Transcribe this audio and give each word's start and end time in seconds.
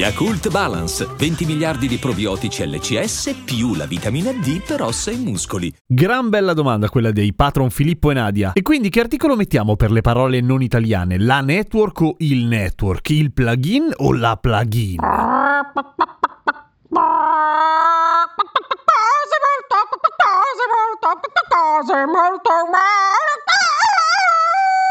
Yakult 0.00 0.48
Balance, 0.48 1.06
20 1.14 1.44
miliardi 1.44 1.86
di 1.86 1.98
probiotici 1.98 2.66
LCS 2.66 3.42
più 3.44 3.74
la 3.74 3.84
vitamina 3.84 4.32
D 4.32 4.62
per 4.66 4.80
ossa 4.80 5.10
e 5.10 5.16
muscoli. 5.16 5.70
Gran 5.86 6.30
bella 6.30 6.54
domanda 6.54 6.88
quella 6.88 7.10
dei 7.10 7.34
patron 7.34 7.68
Filippo 7.68 8.10
e 8.10 8.14
Nadia. 8.14 8.52
E 8.54 8.62
quindi 8.62 8.88
che 8.88 9.00
articolo 9.00 9.36
mettiamo 9.36 9.76
per 9.76 9.90
le 9.90 10.00
parole 10.00 10.40
non 10.40 10.62
italiane? 10.62 11.18
La 11.18 11.42
network 11.42 12.00
o 12.00 12.14
il 12.20 12.46
network? 12.46 13.10
Il 13.10 13.30
plugin 13.34 13.92
o 13.96 14.14
la 14.14 14.38
plugin? 14.40 14.96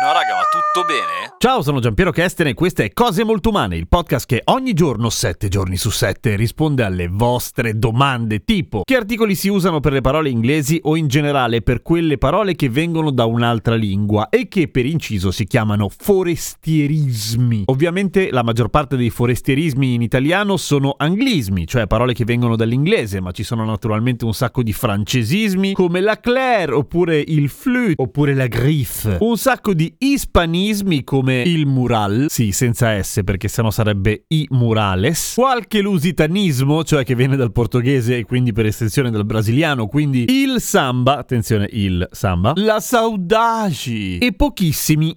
No, 0.02 0.14
raga, 0.14 0.34
ma 0.34 0.44
tutto 0.50 0.88
bene? 0.88 1.36
Ciao, 1.40 1.62
sono 1.62 1.82
Giampiero 1.82 2.12
Kesten 2.12 2.48
e 2.48 2.54
questo 2.54 2.84
è 2.84 2.94
Cose 2.94 3.26
Molto 3.26 3.50
Umane, 3.50 3.76
il 3.76 3.90
podcast 3.90 4.26
che 4.26 4.42
ogni 4.46 4.72
giorno, 4.72 5.10
7 5.10 5.50
giorni 5.50 5.76
su 5.76 5.90
7, 5.90 6.38
risponde 6.38 6.84
alle 6.84 7.10
vostre 7.10 7.78
domande 7.78 8.46
tipo 8.46 8.84
che 8.86 8.96
articoli 8.96 9.36
si 9.36 9.50
usano 9.50 9.82
per 9.82 9.92
le 9.92 10.00
parole 10.00 10.30
inglesi 10.30 10.80
o 10.84 10.96
in 10.96 11.08
generale 11.10 11.62
per 11.62 11.82
quelle 11.82 12.18
parole 12.18 12.56
che 12.56 12.70
vengono 12.70 13.12
da 13.12 13.26
un'altra 13.26 13.76
lingua 13.76 14.30
e 14.30 14.48
che 14.48 14.70
per 14.70 14.86
inciso 14.86 15.32
si 15.32 15.46
chiamano 15.46 15.90
forestierismi. 15.90 17.64
Ovviamente 17.66 18.32
la 18.32 18.44
maggior 18.44 18.70
parte 18.70 18.96
dei 18.96 19.10
forestierismi 19.10 19.96
in 19.96 20.02
italiano 20.02 20.56
sono 20.56 20.96
anglismi, 20.98 21.68
cioè 21.68 21.88
parole 21.88 22.14
che 22.14 22.24
vengono 22.24 22.56
dall'inglese, 22.56 23.20
ma 23.20 23.32
ci 23.32 23.44
sono 23.44 23.66
naturalmente 23.66 24.24
un 24.24 24.34
sacco 24.34 24.64
di 24.64 24.72
francesismi 24.72 25.74
come 25.74 26.00
la 26.00 26.18
claire 26.22 26.72
oppure 26.72 27.20
il 27.20 27.50
flûte 27.50 27.96
oppure 27.98 28.34
la 28.34 28.48
griffe. 28.48 29.18
Un 29.20 29.38
sacco 29.38 29.74
di 29.74 29.88
ispanismi 29.98 31.04
come 31.04 31.42
il 31.42 31.66
mural, 31.66 32.28
sì, 32.30 32.52
senza 32.52 33.02
S 33.02 33.22
perché 33.24 33.48
sennò 33.48 33.72
sarebbe 33.72 34.26
i 34.28 34.48
murales, 34.52 35.34
qualche 35.36 35.82
lusitanismo, 35.82 36.84
cioè 36.84 37.04
che 37.04 37.16
viene 37.16 37.36
dal 37.36 37.52
portoghese 37.52 38.18
e 38.18 38.26
quindi 38.26 38.54
per 38.54 38.66
estensione 38.66 39.10
dal 39.12 39.26
brasiliano, 39.26 39.88
quindi 39.88 40.26
il 40.28 40.62
samba, 40.62 41.18
attenzione, 41.18 41.68
il 41.72 42.08
samba, 42.12 42.54
la 42.56 42.80
saudade 42.80 44.18
e 44.20 44.34
pochissimi 44.36 45.16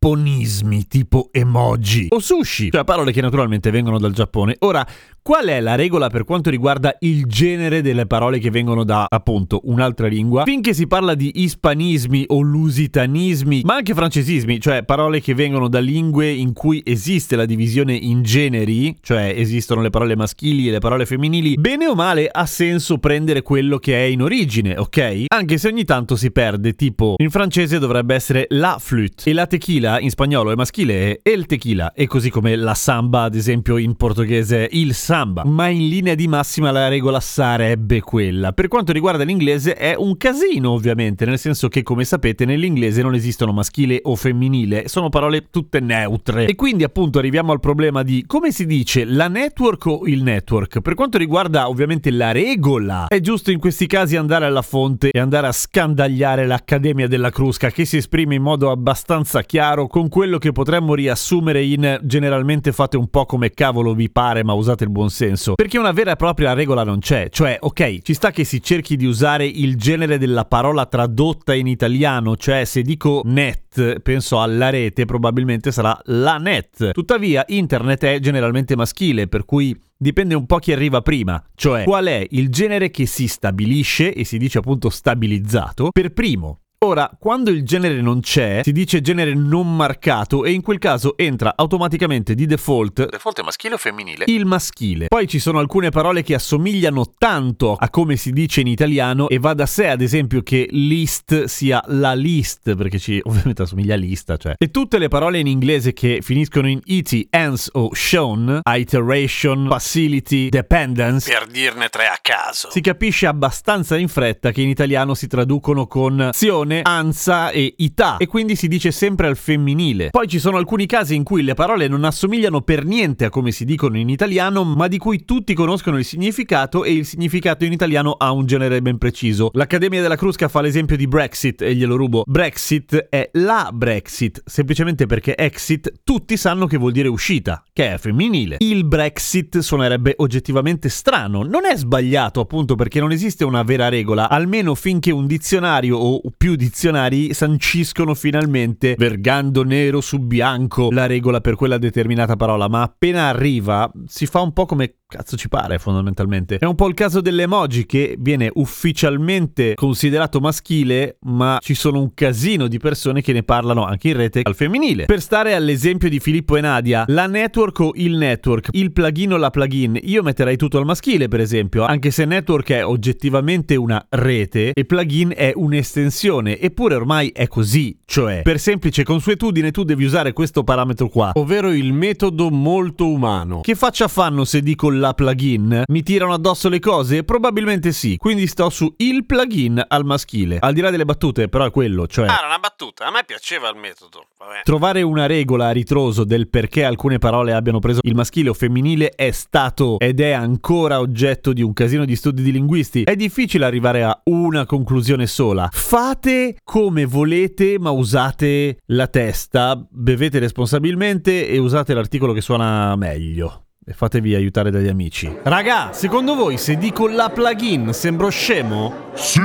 nipponismi 0.00 0.86
tipo 0.86 1.28
emoji 1.32 2.06
o 2.10 2.20
sushi, 2.20 2.70
cioè 2.70 2.84
parole 2.84 3.10
che 3.10 3.20
naturalmente 3.20 3.70
vengono 3.70 3.98
dal 3.98 4.12
Giappone. 4.12 4.54
Ora, 4.60 4.86
Qual 5.28 5.44
è 5.44 5.60
la 5.60 5.74
regola 5.74 6.08
per 6.08 6.24
quanto 6.24 6.48
riguarda 6.48 6.96
il 7.00 7.26
genere 7.26 7.82
delle 7.82 8.06
parole 8.06 8.38
che 8.38 8.48
vengono 8.48 8.82
da, 8.82 9.04
appunto, 9.06 9.60
un'altra 9.64 10.06
lingua? 10.06 10.44
Finché 10.44 10.72
si 10.72 10.86
parla 10.86 11.14
di 11.14 11.42
ispanismi 11.42 12.24
o 12.28 12.40
lusitanismi, 12.40 13.60
ma 13.62 13.74
anche 13.74 13.92
francesismi, 13.92 14.58
cioè 14.58 14.84
parole 14.84 15.20
che 15.20 15.34
vengono 15.34 15.68
da 15.68 15.80
lingue 15.80 16.30
in 16.30 16.54
cui 16.54 16.80
esiste 16.82 17.36
la 17.36 17.44
divisione 17.44 17.92
in 17.92 18.22
generi, 18.22 18.96
cioè 19.02 19.34
esistono 19.36 19.82
le 19.82 19.90
parole 19.90 20.16
maschili 20.16 20.66
e 20.66 20.70
le 20.70 20.78
parole 20.78 21.04
femminili, 21.04 21.56
bene 21.56 21.86
o 21.86 21.94
male 21.94 22.26
ha 22.32 22.46
senso 22.46 22.96
prendere 22.96 23.42
quello 23.42 23.76
che 23.76 23.96
è 23.96 24.06
in 24.08 24.22
origine, 24.22 24.78
ok? 24.78 25.24
Anche 25.26 25.58
se 25.58 25.68
ogni 25.68 25.84
tanto 25.84 26.16
si 26.16 26.30
perde, 26.30 26.72
tipo 26.72 27.16
in 27.18 27.28
francese 27.28 27.78
dovrebbe 27.78 28.14
essere 28.14 28.46
la 28.48 28.78
flûte 28.80 29.24
e 29.24 29.34
la 29.34 29.46
tequila 29.46 29.87
in 29.96 30.10
spagnolo 30.10 30.52
è 30.52 30.54
maschile 30.54 31.20
è 31.22 31.30
il 31.30 31.46
tequila 31.46 31.92
e 31.94 32.06
così 32.06 32.28
come 32.28 32.54
la 32.56 32.74
samba 32.74 33.22
ad 33.22 33.34
esempio 33.34 33.78
in 33.78 33.94
portoghese 33.94 34.68
il 34.72 34.92
samba, 34.92 35.44
ma 35.44 35.68
in 35.68 35.88
linea 35.88 36.14
di 36.14 36.28
massima 36.28 36.70
la 36.70 36.88
regola 36.88 37.20
sarebbe 37.20 38.00
quella. 38.00 38.52
Per 38.52 38.68
quanto 38.68 38.92
riguarda 38.92 39.24
l'inglese 39.24 39.74
è 39.74 39.94
un 39.96 40.16
casino 40.16 40.72
ovviamente, 40.72 41.24
nel 41.24 41.38
senso 41.38 41.68
che 41.68 41.82
come 41.82 42.04
sapete 42.04 42.44
nell'inglese 42.44 43.02
non 43.02 43.14
esistono 43.14 43.52
maschile 43.52 44.00
o 44.02 44.16
femminile, 44.16 44.88
sono 44.88 45.08
parole 45.08 45.46
tutte 45.50 45.80
neutre. 45.80 46.46
E 46.46 46.54
quindi 46.54 46.84
appunto 46.84 47.18
arriviamo 47.18 47.52
al 47.52 47.60
problema 47.60 48.02
di 48.02 48.24
come 48.26 48.50
si 48.50 48.66
dice 48.66 49.04
la 49.04 49.28
network 49.28 49.86
o 49.86 50.06
il 50.06 50.22
network. 50.22 50.80
Per 50.80 50.94
quanto 50.94 51.18
riguarda 51.18 51.68
ovviamente 51.68 52.10
la 52.10 52.32
regola, 52.32 53.06
è 53.08 53.20
giusto 53.20 53.50
in 53.50 53.58
questi 53.58 53.86
casi 53.86 54.16
andare 54.16 54.44
alla 54.44 54.62
fonte 54.62 55.10
e 55.10 55.18
andare 55.18 55.46
a 55.46 55.52
scandagliare 55.52 56.46
l'Accademia 56.46 57.06
della 57.06 57.30
Crusca 57.30 57.70
che 57.70 57.84
si 57.84 57.98
esprime 57.98 58.34
in 58.34 58.42
modo 58.42 58.70
abbastanza 58.70 59.42
chiaro 59.42 59.77
con 59.86 60.08
quello 60.08 60.38
che 60.38 60.52
potremmo 60.52 60.94
riassumere 60.94 61.62
in 61.62 62.00
generalmente 62.02 62.72
fate 62.72 62.96
un 62.96 63.08
po' 63.08 63.26
come 63.26 63.50
cavolo 63.50 63.94
vi 63.94 64.10
pare 64.10 64.42
ma 64.42 64.52
usate 64.52 64.84
il 64.84 64.90
buon 64.90 65.10
senso. 65.10 65.54
Perché 65.54 65.78
una 65.78 65.92
vera 65.92 66.12
e 66.12 66.16
propria 66.16 66.52
regola 66.52 66.84
non 66.84 66.98
c'è. 66.98 67.28
Cioè, 67.30 67.58
ok, 67.60 68.00
ci 68.02 68.14
sta 68.14 68.30
che 68.30 68.44
si 68.44 68.62
cerchi 68.62 68.96
di 68.96 69.06
usare 69.06 69.46
il 69.46 69.76
genere 69.76 70.18
della 70.18 70.44
parola 70.44 70.86
tradotta 70.86 71.54
in 71.54 71.66
italiano, 71.66 72.36
cioè 72.36 72.64
se 72.64 72.82
dico 72.82 73.22
net, 73.24 74.00
penso 74.00 74.40
alla 74.40 74.70
rete, 74.70 75.04
probabilmente 75.04 75.70
sarà 75.70 75.98
la 76.06 76.38
net. 76.38 76.92
Tuttavia, 76.92 77.44
internet 77.48 78.04
è 78.04 78.18
generalmente 78.20 78.76
maschile, 78.76 79.28
per 79.28 79.44
cui 79.44 79.78
dipende 79.96 80.34
un 80.34 80.46
po' 80.46 80.58
chi 80.58 80.72
arriva 80.72 81.02
prima, 81.02 81.42
cioè 81.54 81.84
qual 81.84 82.06
è 82.06 82.24
il 82.30 82.50
genere 82.50 82.90
che 82.90 83.06
si 83.06 83.26
stabilisce 83.26 84.14
e 84.14 84.24
si 84.24 84.38
dice 84.38 84.58
appunto 84.58 84.90
stabilizzato 84.90 85.90
per 85.92 86.12
primo. 86.12 86.60
Ora, 86.84 87.10
quando 87.18 87.50
il 87.50 87.64
genere 87.64 88.00
non 88.00 88.20
c'è, 88.20 88.60
si 88.62 88.70
dice 88.70 89.00
genere 89.00 89.34
non 89.34 89.74
marcato 89.74 90.44
e 90.44 90.52
in 90.52 90.62
quel 90.62 90.78
caso 90.78 91.16
entra 91.16 91.54
automaticamente 91.56 92.36
di 92.36 92.46
default 92.46 93.08
Default 93.10 93.40
è 93.40 93.42
maschile 93.42 93.74
o 93.74 93.78
femminile? 93.78 94.26
il 94.28 94.46
maschile. 94.46 95.08
Poi 95.08 95.26
ci 95.26 95.40
sono 95.40 95.58
alcune 95.58 95.90
parole 95.90 96.22
che 96.22 96.34
assomigliano 96.34 97.14
tanto 97.18 97.74
a 97.74 97.90
come 97.90 98.14
si 98.14 98.30
dice 98.30 98.60
in 98.60 98.68
italiano 98.68 99.28
e 99.28 99.40
va 99.40 99.54
da 99.54 99.66
sé 99.66 99.88
ad 99.88 100.00
esempio 100.02 100.42
che 100.42 100.68
list 100.70 101.46
sia 101.46 101.82
la 101.88 102.14
list 102.14 102.76
perché 102.76 103.00
ci 103.00 103.20
ovviamente 103.26 103.62
assomiglia 103.62 103.94
a 103.94 103.96
lista, 103.98 104.36
cioè. 104.36 104.54
E 104.56 104.70
tutte 104.70 104.98
le 104.98 105.08
parole 105.08 105.40
in 105.40 105.48
inglese 105.48 105.92
che 105.92 106.20
finiscono 106.22 106.68
in 106.68 106.78
it, 106.84 107.26
ends 107.30 107.70
o 107.72 107.88
shown, 107.92 108.60
iteration, 108.64 109.66
facility, 109.68 110.48
dependence, 110.48 111.28
Per 111.28 111.48
dirne 111.48 111.88
tre 111.88 112.06
a 112.06 112.18
caso. 112.22 112.70
si 112.70 112.80
capisce 112.80 113.26
abbastanza 113.26 113.96
in 113.96 114.06
fretta 114.06 114.52
che 114.52 114.60
in 114.62 114.68
italiano 114.68 115.14
si 115.14 115.26
traducono 115.26 115.88
con 115.88 116.20
azione, 116.20 116.66
anza 116.82 117.50
e 117.50 117.74
ità 117.78 118.16
e 118.18 118.26
quindi 118.26 118.56
si 118.56 118.68
dice 118.68 118.90
sempre 118.90 119.26
al 119.26 119.36
femminile. 119.36 120.10
Poi 120.10 120.28
ci 120.28 120.38
sono 120.38 120.56
alcuni 120.56 120.86
casi 120.86 121.14
in 121.14 121.24
cui 121.24 121.42
le 121.42 121.54
parole 121.54 121.88
non 121.88 122.04
assomigliano 122.04 122.60
per 122.60 122.84
niente 122.84 123.24
a 123.24 123.30
come 123.30 123.50
si 123.50 123.64
dicono 123.64 123.98
in 123.98 124.08
italiano, 124.08 124.64
ma 124.64 124.88
di 124.88 124.98
cui 124.98 125.24
tutti 125.24 125.54
conoscono 125.54 125.98
il 125.98 126.04
significato 126.04 126.84
e 126.84 126.92
il 126.92 127.04
significato 127.04 127.64
in 127.64 127.72
italiano 127.72 128.12
ha 128.12 128.30
un 128.32 128.46
genere 128.46 128.80
ben 128.82 128.98
preciso. 128.98 129.50
L'Accademia 129.52 130.02
della 130.02 130.16
Crusca 130.16 130.48
fa 130.48 130.60
l'esempio 130.60 130.96
di 130.96 131.06
Brexit 131.06 131.62
e 131.62 131.74
glielo 131.74 131.96
rubo. 131.96 132.22
Brexit 132.26 133.08
è 133.08 133.30
la 133.34 133.70
Brexit, 133.72 134.42
semplicemente 134.44 135.06
perché 135.06 135.36
exit 135.36 135.92
tutti 136.04 136.36
sanno 136.36 136.66
che 136.66 136.76
vuol 136.76 136.92
dire 136.92 137.08
uscita, 137.08 137.62
che 137.72 137.94
è 137.94 137.98
femminile. 137.98 138.56
Il 138.60 138.84
Brexit 138.84 139.58
suonerebbe 139.58 140.14
oggettivamente 140.18 140.88
strano, 140.88 141.42
non 141.42 141.64
è 141.64 141.76
sbagliato 141.76 142.40
appunto 142.40 142.74
perché 142.74 143.00
non 143.00 143.12
esiste 143.12 143.44
una 143.44 143.62
vera 143.62 143.88
regola, 143.88 144.28
almeno 144.28 144.74
finché 144.74 145.10
un 145.10 145.26
dizionario 145.26 145.96
o 145.96 146.20
più 146.36 146.56
dizionari 146.58 147.32
sanciscono 147.32 148.12
finalmente, 148.14 148.96
vergando 148.98 149.62
nero 149.62 150.02
su 150.02 150.18
bianco, 150.18 150.90
la 150.90 151.06
regola 151.06 151.40
per 151.40 151.54
quella 151.54 151.78
determinata 151.78 152.36
parola, 152.36 152.68
ma 152.68 152.82
appena 152.82 153.28
arriva 153.28 153.90
si 154.06 154.26
fa 154.26 154.40
un 154.40 154.52
po' 154.52 154.66
come 154.66 154.96
cazzo 155.08 155.38
ci 155.38 155.48
pare 155.48 155.78
fondamentalmente. 155.78 156.58
È 156.58 156.66
un 156.66 156.74
po' 156.74 156.86
il 156.86 156.92
caso 156.94 157.22
dell'emoji 157.22 157.86
che 157.86 158.16
viene 158.18 158.50
ufficialmente 158.52 159.72
considerato 159.74 160.38
maschile, 160.38 161.16
ma 161.22 161.56
ci 161.60 161.74
sono 161.74 162.00
un 162.00 162.12
casino 162.12 162.68
di 162.68 162.78
persone 162.78 163.22
che 163.22 163.32
ne 163.32 163.42
parlano 163.42 163.84
anche 163.86 164.08
in 164.08 164.16
rete 164.16 164.42
al 164.42 164.54
femminile. 164.54 165.06
Per 165.06 165.22
stare 165.22 165.54
all'esempio 165.54 166.10
di 166.10 166.20
Filippo 166.20 166.56
e 166.56 166.60
Nadia, 166.60 167.04
la 167.06 167.26
network 167.26 167.78
o 167.80 167.92
il 167.94 168.16
network, 168.16 168.68
il 168.72 168.92
plugin 168.92 169.32
o 169.32 169.36
la 169.38 169.48
plugin, 169.48 169.98
io 170.02 170.22
metterei 170.22 170.56
tutto 170.56 170.76
al 170.76 170.84
maschile 170.84 171.28
per 171.28 171.40
esempio, 171.40 171.84
anche 171.84 172.10
se 172.10 172.24
network 172.26 172.70
è 172.72 172.84
oggettivamente 172.84 173.76
una 173.76 174.04
rete 174.10 174.72
e 174.74 174.84
plugin 174.84 175.32
è 175.34 175.52
un'estensione, 175.54 176.47
eppure 176.60 176.94
ormai 176.94 177.30
è 177.34 177.46
così, 177.48 177.98
cioè 178.04 178.42
per 178.42 178.58
semplice 178.58 179.02
consuetudine 179.02 179.70
tu 179.70 179.82
devi 179.82 180.04
usare 180.04 180.32
questo 180.32 180.64
parametro 180.64 181.08
qua, 181.08 181.32
ovvero 181.34 181.70
il 181.72 181.92
metodo 181.92 182.50
molto 182.50 183.08
umano. 183.08 183.60
Che 183.60 183.74
faccia 183.74 184.08
fanno 184.08 184.44
se 184.44 184.62
dico 184.62 184.90
la 184.90 185.12
plugin? 185.12 185.82
Mi 185.86 186.02
tirano 186.02 186.32
addosso 186.32 186.68
le 186.68 186.78
cose? 186.78 187.24
Probabilmente 187.24 187.92
sì, 187.92 188.16
quindi 188.16 188.46
sto 188.46 188.70
su 188.70 188.92
il 188.98 189.26
plugin 189.26 189.84
al 189.86 190.04
maschile. 190.04 190.58
Al 190.60 190.72
di 190.72 190.80
là 190.80 190.90
delle 190.90 191.04
battute, 191.04 191.48
però 191.48 191.66
è 191.66 191.70
quello, 191.70 192.06
cioè 192.06 192.26
Ah, 192.28 192.38
era 192.38 192.46
una 192.46 192.58
battuta. 192.58 193.06
A 193.06 193.10
me 193.10 193.22
piaceva 193.26 193.68
il 193.68 193.76
metodo. 193.76 194.26
Vabbè. 194.38 194.60
Trovare 194.62 195.02
una 195.02 195.26
regola 195.26 195.68
a 195.68 195.70
ritroso 195.70 196.24
del 196.24 196.48
perché 196.48 196.84
alcune 196.84 197.18
parole 197.18 197.52
abbiano 197.52 197.78
preso 197.80 198.00
il 198.02 198.14
maschile 198.14 198.50
o 198.50 198.54
femminile 198.54 199.10
è 199.10 199.30
stato 199.30 199.98
ed 199.98 200.20
è 200.20 200.30
ancora 200.30 201.00
oggetto 201.00 201.52
di 201.52 201.62
un 201.62 201.72
casino 201.72 202.04
di 202.04 202.14
studi 202.16 202.42
di 202.42 202.52
linguisti. 202.52 203.02
È 203.02 203.16
difficile 203.16 203.64
arrivare 203.64 204.04
a 204.04 204.20
una 204.24 204.66
conclusione 204.66 205.26
sola. 205.26 205.68
Fate 205.72 206.37
Fate 206.38 206.58
come 206.62 207.04
volete, 207.04 207.78
ma 207.80 207.90
usate 207.90 208.78
la 208.86 209.08
testa, 209.08 209.84
bevete 209.90 210.38
responsabilmente 210.38 211.48
e 211.48 211.58
usate 211.58 211.94
l'articolo 211.94 212.32
che 212.32 212.40
suona 212.40 212.94
meglio. 212.94 213.64
E 213.84 213.92
fatevi 213.92 214.34
aiutare 214.34 214.70
dagli 214.70 214.86
amici. 214.86 215.34
Raga, 215.42 215.90
secondo 215.92 216.36
voi 216.36 216.56
se 216.56 216.76
dico 216.76 217.08
la 217.08 217.30
plugin 217.30 217.92
sembro 217.92 218.28
scemo? 218.28 219.10
Sì! 219.14 219.40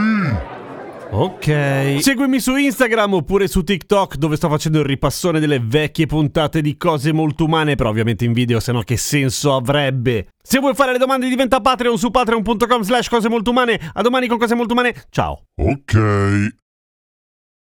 Ok. 1.09 1.97
Seguimi 1.99 2.39
su 2.39 2.55
Instagram 2.55 3.13
oppure 3.13 3.47
su 3.47 3.63
TikTok 3.63 4.15
dove 4.17 4.35
sto 4.35 4.49
facendo 4.49 4.79
il 4.79 4.85
ripassone 4.85 5.39
delle 5.39 5.59
vecchie 5.59 6.05
puntate 6.05 6.61
di 6.61 6.75
cose 6.75 7.11
molto 7.11 7.45
umane, 7.45 7.75
però 7.75 7.89
ovviamente 7.89 8.25
in 8.25 8.33
video, 8.33 8.59
se 8.59 8.71
no 8.71 8.81
che 8.81 8.97
senso 8.97 9.55
avrebbe? 9.55 10.27
Se 10.43 10.59
vuoi 10.59 10.75
fare 10.75 10.91
le 10.91 10.97
domande 10.97 11.29
diventa 11.29 11.61
Patreon 11.61 11.97
su 11.97 12.11
patreon.com 12.11 12.81
slash 12.81 13.09
cose 13.09 13.29
molto 13.29 13.51
umane. 13.51 13.79
A 13.93 14.01
domani 14.01 14.27
con 14.27 14.37
cose 14.37 14.55
molto 14.55 14.73
umane. 14.73 15.05
Ciao. 15.09 15.43
Ok. 15.55 16.61